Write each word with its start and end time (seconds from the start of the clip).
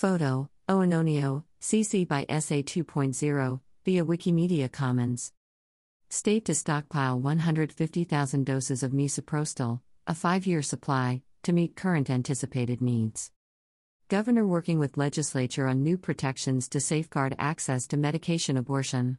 Photo 0.00 0.48
Oanonio, 0.66 1.44
CC 1.60 2.08
by 2.08 2.24
SA 2.30 2.62
2.0, 2.62 3.60
via 3.84 4.02
Wikimedia 4.02 4.72
Commons. 4.72 5.30
State 6.08 6.46
to 6.46 6.54
stockpile 6.54 7.20
150,000 7.20 8.46
doses 8.46 8.82
of 8.82 8.92
misoprostol, 8.92 9.80
a 10.06 10.14
five 10.14 10.46
year 10.46 10.62
supply, 10.62 11.20
to 11.42 11.52
meet 11.52 11.76
current 11.76 12.08
anticipated 12.08 12.80
needs. 12.80 13.30
Governor 14.08 14.46
working 14.46 14.78
with 14.78 14.96
legislature 14.96 15.66
on 15.66 15.82
new 15.82 15.98
protections 15.98 16.66
to 16.70 16.80
safeguard 16.80 17.36
access 17.38 17.86
to 17.88 17.98
medication 17.98 18.56
abortion. 18.56 19.18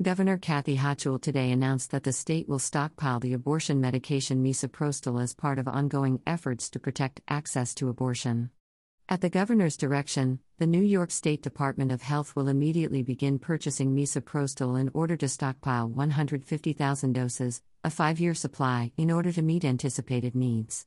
Governor 0.00 0.38
Kathy 0.38 0.78
Hochul 0.78 1.20
today 1.20 1.52
announced 1.52 1.90
that 1.90 2.04
the 2.04 2.14
state 2.14 2.48
will 2.48 2.58
stockpile 2.58 3.20
the 3.20 3.34
abortion 3.34 3.82
medication 3.82 4.42
misoprostol 4.42 5.22
as 5.22 5.34
part 5.34 5.58
of 5.58 5.68
ongoing 5.68 6.22
efforts 6.26 6.70
to 6.70 6.80
protect 6.80 7.20
access 7.28 7.74
to 7.74 7.90
abortion. 7.90 8.48
At 9.12 9.22
the 9.22 9.28
governor's 9.28 9.76
direction, 9.76 10.38
the 10.58 10.68
New 10.68 10.82
York 10.82 11.10
State 11.10 11.42
Department 11.42 11.90
of 11.90 12.00
Health 12.00 12.36
will 12.36 12.46
immediately 12.46 13.02
begin 13.02 13.40
purchasing 13.40 13.92
misoprostol 13.92 14.78
in 14.78 14.88
order 14.94 15.16
to 15.16 15.28
stockpile 15.28 15.88
150,000 15.88 17.12
doses, 17.12 17.60
a 17.82 17.90
five 17.90 18.20
year 18.20 18.34
supply, 18.34 18.92
in 18.96 19.10
order 19.10 19.32
to 19.32 19.42
meet 19.42 19.64
anticipated 19.64 20.36
needs. 20.36 20.86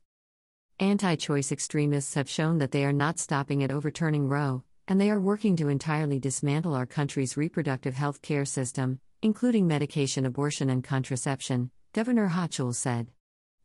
Anti 0.80 1.16
choice 1.16 1.52
extremists 1.52 2.14
have 2.14 2.30
shown 2.30 2.56
that 2.58 2.70
they 2.70 2.86
are 2.86 2.94
not 2.94 3.18
stopping 3.18 3.62
at 3.62 3.70
overturning 3.70 4.26
Roe, 4.26 4.64
and 4.88 4.98
they 4.98 5.10
are 5.10 5.20
working 5.20 5.54
to 5.56 5.68
entirely 5.68 6.18
dismantle 6.18 6.72
our 6.74 6.86
country's 6.86 7.36
reproductive 7.36 7.92
health 7.92 8.22
care 8.22 8.46
system, 8.46 9.00
including 9.20 9.66
medication 9.66 10.24
abortion 10.24 10.70
and 10.70 10.82
contraception, 10.82 11.70
Governor 11.92 12.30
Hochul 12.30 12.74
said. 12.74 13.10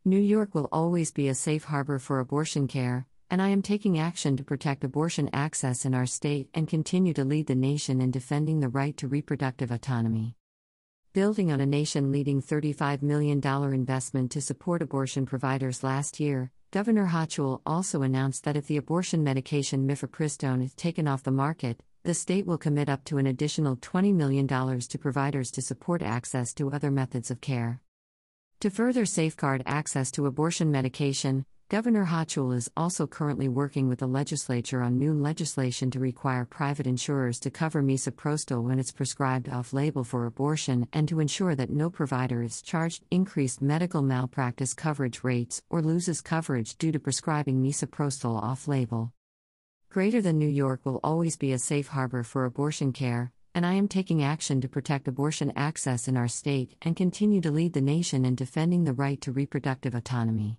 New 0.04 0.20
York 0.20 0.54
will 0.54 0.68
always 0.70 1.12
be 1.12 1.28
a 1.28 1.34
safe 1.34 1.64
harbor 1.64 1.98
for 1.98 2.20
abortion 2.20 2.68
care, 2.68 3.06
and 3.30 3.40
I 3.40 3.50
am 3.50 3.62
taking 3.62 3.98
action 3.98 4.36
to 4.36 4.44
protect 4.44 4.82
abortion 4.82 5.30
access 5.32 5.84
in 5.84 5.94
our 5.94 6.06
state 6.06 6.48
and 6.52 6.66
continue 6.66 7.14
to 7.14 7.24
lead 7.24 7.46
the 7.46 7.54
nation 7.54 8.00
in 8.00 8.10
defending 8.10 8.58
the 8.58 8.68
right 8.68 8.96
to 8.96 9.06
reproductive 9.06 9.70
autonomy. 9.70 10.34
Building 11.12 11.52
on 11.52 11.60
a 11.60 11.66
nation 11.66 12.10
leading 12.10 12.42
$35 12.42 13.02
million 13.02 13.40
investment 13.72 14.32
to 14.32 14.40
support 14.40 14.82
abortion 14.82 15.26
providers 15.26 15.84
last 15.84 16.18
year, 16.18 16.50
Governor 16.72 17.08
Hochul 17.08 17.60
also 17.64 18.02
announced 18.02 18.44
that 18.44 18.56
if 18.56 18.66
the 18.66 18.76
abortion 18.76 19.22
medication 19.22 19.88
mifepristone 19.88 20.62
is 20.62 20.74
taken 20.74 21.06
off 21.06 21.22
the 21.22 21.30
market, 21.30 21.80
the 22.02 22.14
state 22.14 22.46
will 22.46 22.58
commit 22.58 22.88
up 22.88 23.04
to 23.04 23.18
an 23.18 23.26
additional 23.26 23.76
$20 23.76 24.14
million 24.14 24.46
to 24.46 24.98
providers 24.98 25.50
to 25.52 25.62
support 25.62 26.02
access 26.02 26.54
to 26.54 26.70
other 26.70 26.90
methods 26.90 27.30
of 27.30 27.40
care. 27.40 27.80
To 28.60 28.70
further 28.70 29.04
safeguard 29.04 29.62
access 29.66 30.10
to 30.12 30.26
abortion 30.26 30.70
medication, 30.70 31.44
Governor 31.70 32.06
Hochul 32.06 32.52
is 32.52 32.68
also 32.76 33.06
currently 33.06 33.48
working 33.48 33.88
with 33.88 34.00
the 34.00 34.08
legislature 34.08 34.82
on 34.82 34.98
new 34.98 35.14
legislation 35.14 35.88
to 35.92 36.00
require 36.00 36.44
private 36.44 36.84
insurers 36.84 37.38
to 37.38 37.50
cover 37.52 37.80
misoprostol 37.80 38.64
when 38.64 38.80
it's 38.80 38.90
prescribed 38.90 39.48
off 39.48 39.72
label 39.72 40.02
for 40.02 40.26
abortion 40.26 40.88
and 40.92 41.06
to 41.06 41.20
ensure 41.20 41.54
that 41.54 41.70
no 41.70 41.88
provider 41.88 42.42
is 42.42 42.60
charged 42.60 43.04
increased 43.12 43.62
medical 43.62 44.02
malpractice 44.02 44.74
coverage 44.74 45.22
rates 45.22 45.62
or 45.70 45.80
loses 45.80 46.20
coverage 46.20 46.76
due 46.76 46.90
to 46.90 46.98
prescribing 46.98 47.62
misoprostol 47.62 48.42
off 48.42 48.66
label. 48.66 49.12
Greater 49.90 50.20
than 50.20 50.40
New 50.40 50.48
York 50.48 50.80
will 50.84 50.98
always 51.04 51.36
be 51.36 51.52
a 51.52 51.58
safe 51.60 51.86
harbor 51.86 52.24
for 52.24 52.46
abortion 52.46 52.92
care, 52.92 53.30
and 53.54 53.64
I 53.64 53.74
am 53.74 53.86
taking 53.86 54.24
action 54.24 54.60
to 54.62 54.68
protect 54.68 55.06
abortion 55.06 55.52
access 55.54 56.08
in 56.08 56.16
our 56.16 56.26
state 56.26 56.74
and 56.82 56.96
continue 56.96 57.40
to 57.42 57.52
lead 57.52 57.74
the 57.74 57.80
nation 57.80 58.24
in 58.24 58.34
defending 58.34 58.82
the 58.82 58.92
right 58.92 59.20
to 59.20 59.30
reproductive 59.30 59.94
autonomy. 59.94 60.58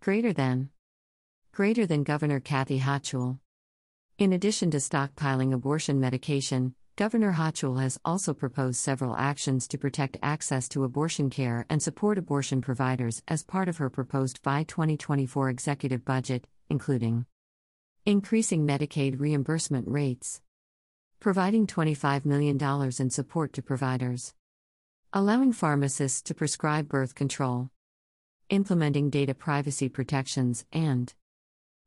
Greater 0.00 0.32
than. 0.32 0.70
Greater 1.52 1.84
than 1.84 2.04
Governor 2.04 2.38
Kathy 2.38 2.78
Hochul. 2.78 3.40
In 4.16 4.32
addition 4.32 4.70
to 4.70 4.76
stockpiling 4.76 5.52
abortion 5.52 5.98
medication, 5.98 6.76
Governor 6.94 7.32
Hochul 7.32 7.80
has 7.82 7.98
also 8.04 8.32
proposed 8.32 8.76
several 8.76 9.16
actions 9.16 9.66
to 9.68 9.76
protect 9.76 10.16
access 10.22 10.68
to 10.68 10.84
abortion 10.84 11.30
care 11.30 11.66
and 11.68 11.82
support 11.82 12.16
abortion 12.16 12.60
providers 12.60 13.22
as 13.26 13.42
part 13.42 13.68
of 13.68 13.78
her 13.78 13.90
proposed 13.90 14.38
FY 14.38 14.62
2024 14.62 15.50
executive 15.50 16.04
budget, 16.04 16.46
including 16.70 17.26
increasing 18.06 18.64
Medicaid 18.64 19.18
reimbursement 19.18 19.88
rates, 19.88 20.40
providing 21.18 21.66
$25 21.66 22.24
million 22.24 22.56
in 23.00 23.10
support 23.10 23.52
to 23.52 23.62
providers, 23.62 24.32
allowing 25.12 25.52
pharmacists 25.52 26.22
to 26.22 26.34
prescribe 26.34 26.88
birth 26.88 27.16
control 27.16 27.70
implementing 28.50 29.10
data 29.10 29.34
privacy 29.34 29.88
protections, 29.88 30.64
and 30.72 31.12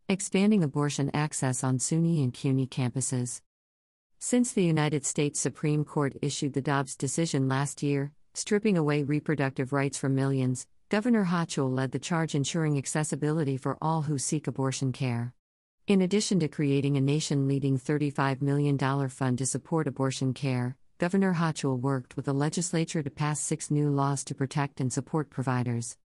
expanding 0.08 0.64
abortion 0.64 1.10
access 1.14 1.64
on 1.64 1.80
SUNY 1.80 2.24
and 2.24 2.34
CUNY 2.34 2.68
campuses. 2.68 3.42
Since 4.20 4.54
the 4.54 4.64
United 4.64 5.04
States 5.06 5.40
Supreme 5.40 5.84
Court 5.84 6.16
issued 6.22 6.54
the 6.54 6.62
Dobbs 6.62 6.96
decision 6.96 7.48
last 7.48 7.82
year, 7.82 8.12
stripping 8.34 8.78
away 8.78 9.02
reproductive 9.04 9.74
rights 9.74 9.98
from 9.98 10.14
millions, 10.14 10.68
Governor 10.90 11.26
Hochul 11.26 11.74
led 11.76 11.92
the 11.92 12.00
charge 12.00 12.36
ensuring 12.36 12.78
accessibility 12.78 13.58
for 13.58 13.78
all 13.82 14.04
who 14.04 14.18
seek 14.18 14.46
abortion 14.46 14.92
care. 14.92 15.34
In 15.88 16.02
addition 16.02 16.40
to 16.42 16.48
creating 16.48 16.96
a 16.98 17.02
nation 17.02 17.48
leading 17.48 17.80
$35 17.80 18.42
million 18.42 18.78
fund 19.10 19.40
to 19.40 19.46
support 19.46 19.88
abortion 19.88 20.34
care, 20.34 20.78
Governor 21.00 21.34
Hochul 21.34 21.80
worked 21.80 22.16
with 22.16 22.26
the 22.26 22.34
legislature 22.34 23.02
to 23.02 23.10
pass 23.10 23.40
six 23.40 23.72
new 23.72 23.90
laws 23.90 24.24
to 24.26 24.36
protect 24.36 24.80
and 24.80 24.94
support 24.94 25.32
providers. 25.32 25.98